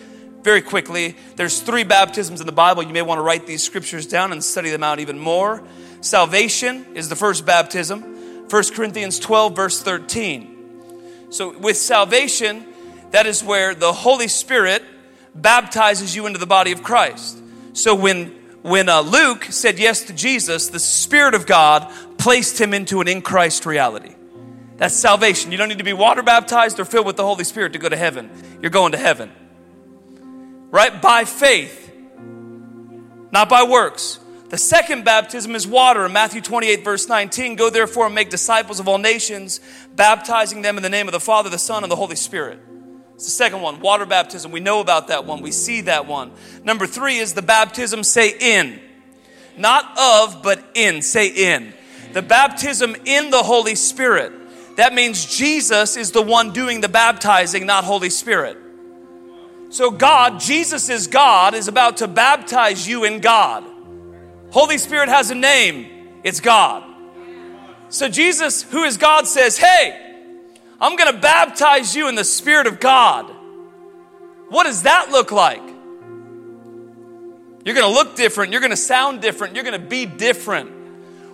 [0.42, 1.16] very quickly.
[1.36, 2.82] There's three baptisms in the Bible.
[2.82, 5.62] You may want to write these scriptures down and study them out even more.
[6.00, 8.46] Salvation is the first baptism.
[8.48, 10.54] 1 Corinthians 12, verse 13.
[11.30, 12.64] So, with salvation,
[13.10, 14.82] that is where the Holy Spirit
[15.34, 17.38] baptizes you into the body of Christ.
[17.74, 18.28] So, when,
[18.62, 23.08] when uh, Luke said yes to Jesus, the Spirit of God placed him into an
[23.08, 24.14] in Christ reality.
[24.76, 25.52] That's salvation.
[25.52, 27.88] You don't need to be water baptized or filled with the Holy Spirit to go
[27.88, 28.30] to heaven.
[28.62, 29.30] You're going to heaven
[30.70, 31.00] right?
[31.00, 31.92] By faith,
[33.30, 34.20] not by works.
[34.48, 37.56] The second baptism is water in Matthew 28, verse 19.
[37.56, 39.60] Go therefore and make disciples of all nations,
[39.94, 42.58] baptizing them in the name of the Father, the Son, and the Holy Spirit.
[43.14, 44.50] It's the second one, water baptism.
[44.50, 46.32] We know about that one, we see that one.
[46.64, 48.80] Number three is the baptism, say in.
[49.58, 51.02] Not of, but in.
[51.02, 51.74] Say in.
[52.12, 54.32] The baptism in the Holy Spirit.
[54.76, 58.56] That means Jesus is the one doing the baptizing, not Holy Spirit.
[59.70, 63.64] So, God, Jesus is God, is about to baptize you in God.
[64.50, 66.84] Holy Spirit has a name, it's God.
[67.90, 70.08] So, Jesus, who is God, says, Hey,
[70.80, 73.30] I'm gonna baptize you in the Spirit of God.
[74.48, 75.62] What does that look like?
[77.64, 80.70] You're gonna look different, you're gonna sound different, you're gonna be different.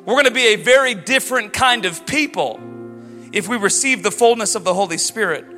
[0.05, 2.61] We're gonna be a very different kind of people
[3.33, 5.54] if we receive the fullness of the Holy Spirit.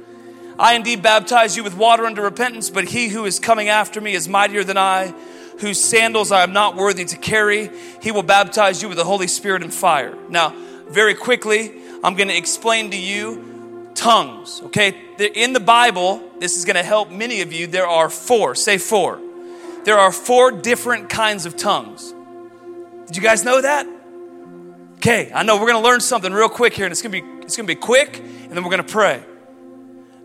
[0.59, 4.15] I indeed baptize you with water unto repentance, but he who is coming after me
[4.15, 5.15] is mightier than I,
[5.59, 7.71] whose sandals I am not worthy to carry.
[8.03, 10.17] He will baptize you with the Holy Spirit and fire.
[10.31, 10.55] Now,
[10.89, 14.95] very quickly, I'm going to explain to you tongues, okay?
[15.35, 17.67] In the Bible, this is going to help many of you.
[17.67, 19.21] There are four, say four.
[19.85, 22.15] There are four different kinds of tongues.
[23.07, 23.87] Did you guys know that?
[24.97, 27.23] Okay, I know we're going to learn something real quick here, and it's going to
[27.23, 29.23] be it's going to be quick, and then we're going to pray.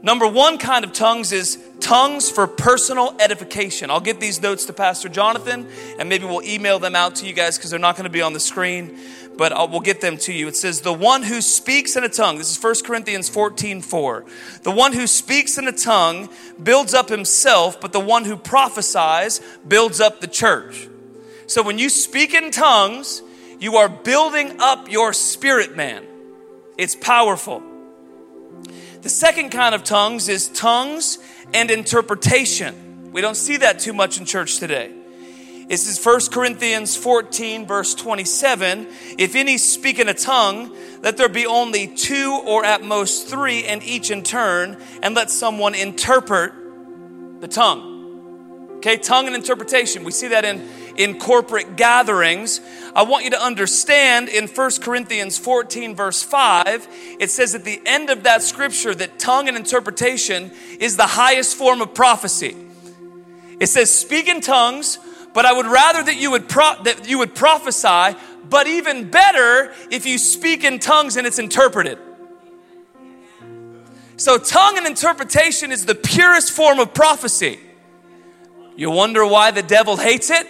[0.03, 3.91] Number one kind of tongues is tongues for personal edification.
[3.91, 5.67] I'll get these notes to Pastor Jonathan
[5.99, 8.21] and maybe we'll email them out to you guys because they're not going to be
[8.21, 8.97] on the screen,
[9.37, 10.47] but I'll, we'll get them to you.
[10.47, 14.25] It says, The one who speaks in a tongue, this is 1 Corinthians 14 4.
[14.63, 16.29] The one who speaks in a tongue
[16.61, 20.87] builds up himself, but the one who prophesies builds up the church.
[21.45, 23.21] So when you speak in tongues,
[23.59, 26.07] you are building up your spirit man.
[26.77, 27.61] It's powerful.
[29.01, 31.17] The second kind of tongues is tongues
[31.55, 33.11] and interpretation.
[33.11, 34.91] We don't see that too much in church today.
[35.67, 38.87] This is 1 Corinthians 14, verse 27.
[39.17, 43.63] If any speak in a tongue, let there be only two or at most three,
[43.63, 46.53] and each in turn, and let someone interpret
[47.39, 48.77] the tongue.
[48.77, 50.03] Okay, tongue and interpretation.
[50.03, 50.59] We see that in
[51.01, 52.61] in corporate gatherings.
[52.95, 56.87] I want you to understand in 1 Corinthians 14, verse 5,
[57.19, 61.55] it says at the end of that scripture that tongue and interpretation is the highest
[61.57, 62.55] form of prophecy.
[63.59, 64.99] It says, Speak in tongues,
[65.33, 68.15] but I would rather that you would, pro- that you would prophesy,
[68.47, 71.97] but even better if you speak in tongues and it's interpreted.
[74.17, 77.59] So, tongue and interpretation is the purest form of prophecy.
[78.75, 80.47] You wonder why the devil hates it?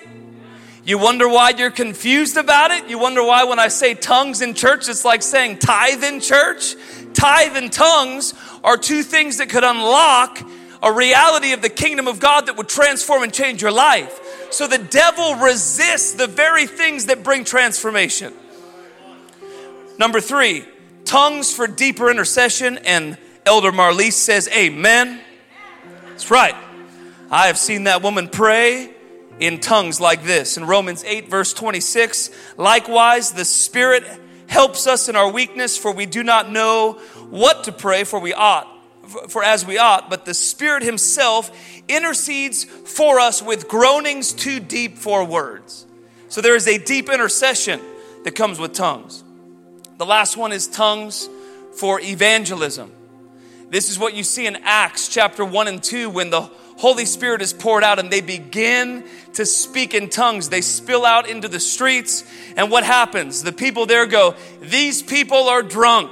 [0.92, 2.90] You wonder why you're confused about it?
[2.90, 6.76] You wonder why when I say tongues in church, it's like saying tithe in church?
[7.14, 10.42] Tithe and tongues are two things that could unlock
[10.84, 14.20] a reality of the kingdom of God that would transform and change your life.
[14.52, 18.34] So the devil resists the very things that bring transformation.
[19.98, 20.66] Number three,
[21.06, 25.22] tongues for deeper intercession, and Elder Marlise says, Amen.
[26.08, 26.56] That's right.
[27.30, 28.94] I have seen that woman pray
[29.42, 30.56] in tongues like this.
[30.56, 34.06] In Romans 8, verse 26, likewise, the Spirit
[34.48, 36.94] helps us in our weakness, for we do not know
[37.30, 38.68] what to pray for we ought
[39.30, 41.52] for as we ought, but the Spirit Himself
[41.88, 45.86] intercedes for us with groanings too deep for words.
[46.30, 47.82] So there is a deep intercession
[48.24, 49.24] that comes with tongues.
[49.98, 51.30] The last one is tongues
[51.78, 52.92] for evangelism.
[53.70, 56.50] This is what you see in Acts chapter 1 and 2 when the
[56.82, 59.04] Holy Spirit is poured out and they begin
[59.34, 60.50] to speak in tongues.
[60.50, 62.24] They spill out into the streets,
[62.58, 63.44] and what happens?
[63.44, 66.10] The people there go, These people are drunk.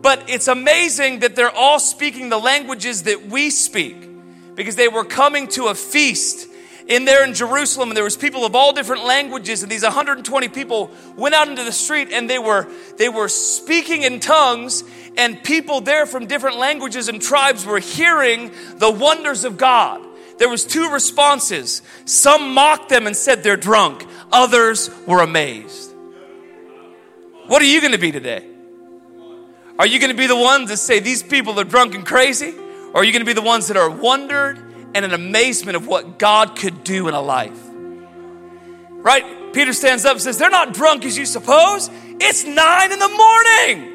[0.00, 3.96] But it's amazing that they're all speaking the languages that we speak
[4.56, 6.48] because they were coming to a feast
[6.88, 10.48] in there in Jerusalem and there was people of all different languages and these 120
[10.48, 14.84] people went out into the street and they were they were speaking in tongues
[15.16, 20.04] and people there from different languages and tribes were hearing the wonders of God.
[20.38, 21.82] There was two responses.
[22.04, 24.04] Some mocked them and said they're drunk.
[24.32, 25.92] Others were amazed.
[27.46, 28.44] What are you going to be today?
[29.78, 32.54] Are you going to be the ones that say these people are drunk and crazy?
[32.92, 34.58] Or are you going to be the ones that are wondered
[34.94, 37.58] and an amazement of what God could do in a life?
[38.90, 39.52] Right?
[39.52, 41.90] Peter stands up and says, They're not drunk as you suppose.
[41.92, 43.93] It's nine in the morning.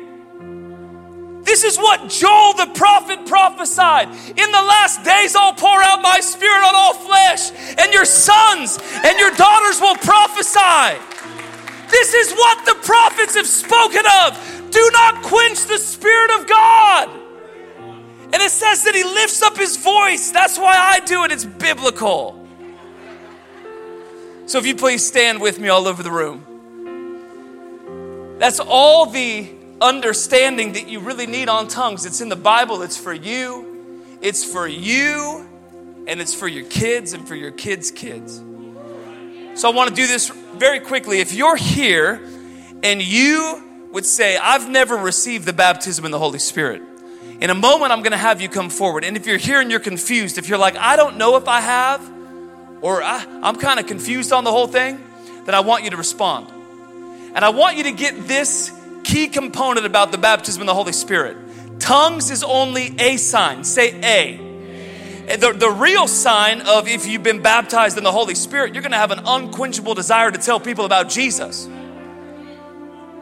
[1.50, 4.08] This is what Joel the prophet prophesied.
[4.08, 8.78] In the last days, I'll pour out my spirit on all flesh, and your sons
[9.04, 11.00] and your daughters will prophesy.
[11.89, 14.70] This is what the prophets have spoken of.
[14.70, 17.10] Do not quench the spirit of God.
[18.32, 20.30] And it says that he lifts up his voice.
[20.30, 21.32] That's why I do it.
[21.32, 22.47] It's biblical.
[24.45, 26.45] So if you please stand with me all over the room.
[28.38, 32.05] That's all the understanding that you really need on tongues.
[32.05, 35.47] It's in the Bible, it's for you, it's for you,
[36.07, 38.41] and it's for your kids and for your kids' kids.
[39.55, 41.19] So I want to do this very quickly.
[41.19, 42.21] If you're here
[42.82, 46.82] and you would say, I've never received the baptism in the Holy Spirit,
[47.41, 49.03] in a moment I'm going to have you come forward.
[49.03, 51.61] And if you're here and you're confused, if you're like, I don't know if I
[51.61, 52.01] have,
[52.82, 54.99] or I, am kind of confused on the whole thing,
[55.45, 56.47] then I want you to respond.
[57.34, 58.71] And I want you to get this
[59.04, 61.38] key component about the baptism in the Holy Spirit.
[61.80, 63.64] Tongues is only a sign.
[63.64, 64.50] Say A.
[65.38, 68.89] The, the real sign of if you've been baptized in the Holy Spirit, you're to
[68.89, 71.70] have an unquenchable desire to tell people about Jesus.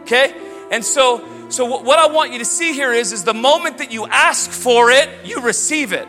[0.02, 0.34] Okay?
[0.72, 3.92] And so, so what I want you to see here is, is the moment that
[3.92, 6.06] you ask for it, you receive it.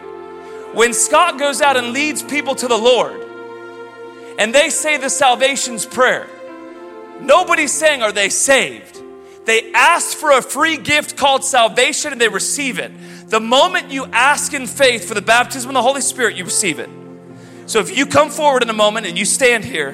[0.73, 3.21] When Scott goes out and leads people to the Lord,
[4.39, 6.29] and they say the salvation's prayer,
[7.21, 8.98] nobody's saying, Are they saved?
[9.49, 12.93] They ask for a free gift called salvation and they receive it.
[13.31, 16.79] The moment you ask in faith for the baptism of the Holy Spirit, you receive
[16.79, 16.91] it.
[17.65, 19.89] So if you come forward in a moment and you stand here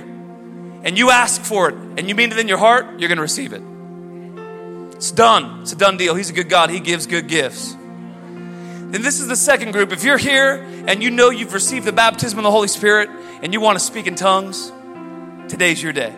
[0.83, 3.23] and you ask for it and you mean it in your heart, you're going to
[3.23, 3.63] receive it.
[4.97, 5.61] It's done.
[5.63, 6.17] It's a done deal.
[6.17, 6.69] He's a good God.
[6.71, 7.75] He gives good gifts.
[7.75, 9.93] Then this is the second group.
[9.93, 13.09] If you're here and you know you've received the baptism of the Holy Spirit
[13.41, 14.73] and you want to speak in tongues,
[15.49, 16.13] today's your day.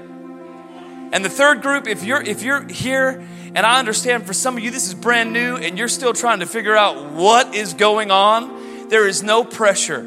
[1.13, 4.63] And the third group, if you're if you're here and I understand for some of
[4.63, 8.11] you this is brand new and you're still trying to figure out what is going
[8.11, 10.03] on, there is no pressure.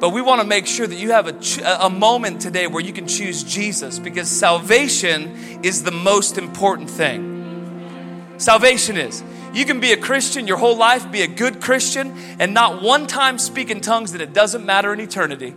[0.00, 2.92] But we want to make sure that you have a, a moment today where you
[2.92, 8.34] can choose Jesus because salvation is the most important thing.
[8.38, 9.22] Salvation is.
[9.52, 13.06] You can be a Christian your whole life, be a good Christian, and not one
[13.06, 15.54] time speak in tongues that it doesn't matter in eternity.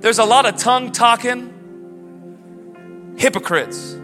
[0.00, 1.53] There's a lot of tongue talking
[3.16, 3.94] hypocrites.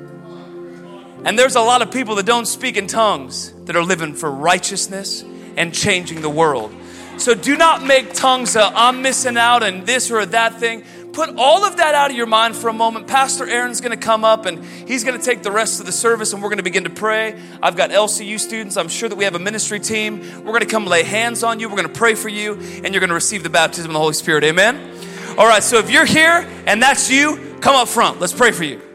[1.24, 4.30] And there's a lot of people that don't speak in tongues that are living for
[4.30, 5.22] righteousness
[5.56, 6.74] and changing the world.
[7.18, 10.84] So do not make tongues a I'm missing out and this or that thing.
[11.12, 13.08] Put all of that out of your mind for a moment.
[13.08, 15.92] Pastor Aaron's going to come up and he's going to take the rest of the
[15.92, 17.38] service and we're going to begin to pray.
[17.62, 18.78] I've got LCU students.
[18.78, 20.20] I'm sure that we have a ministry team.
[20.20, 21.68] We're going to come lay hands on you.
[21.68, 23.98] We're going to pray for you and you're going to receive the baptism of the
[23.98, 24.44] Holy Spirit.
[24.44, 24.98] Amen.
[25.36, 28.18] All right, so if you're here and that's you, come up front.
[28.18, 28.89] Let's pray for you.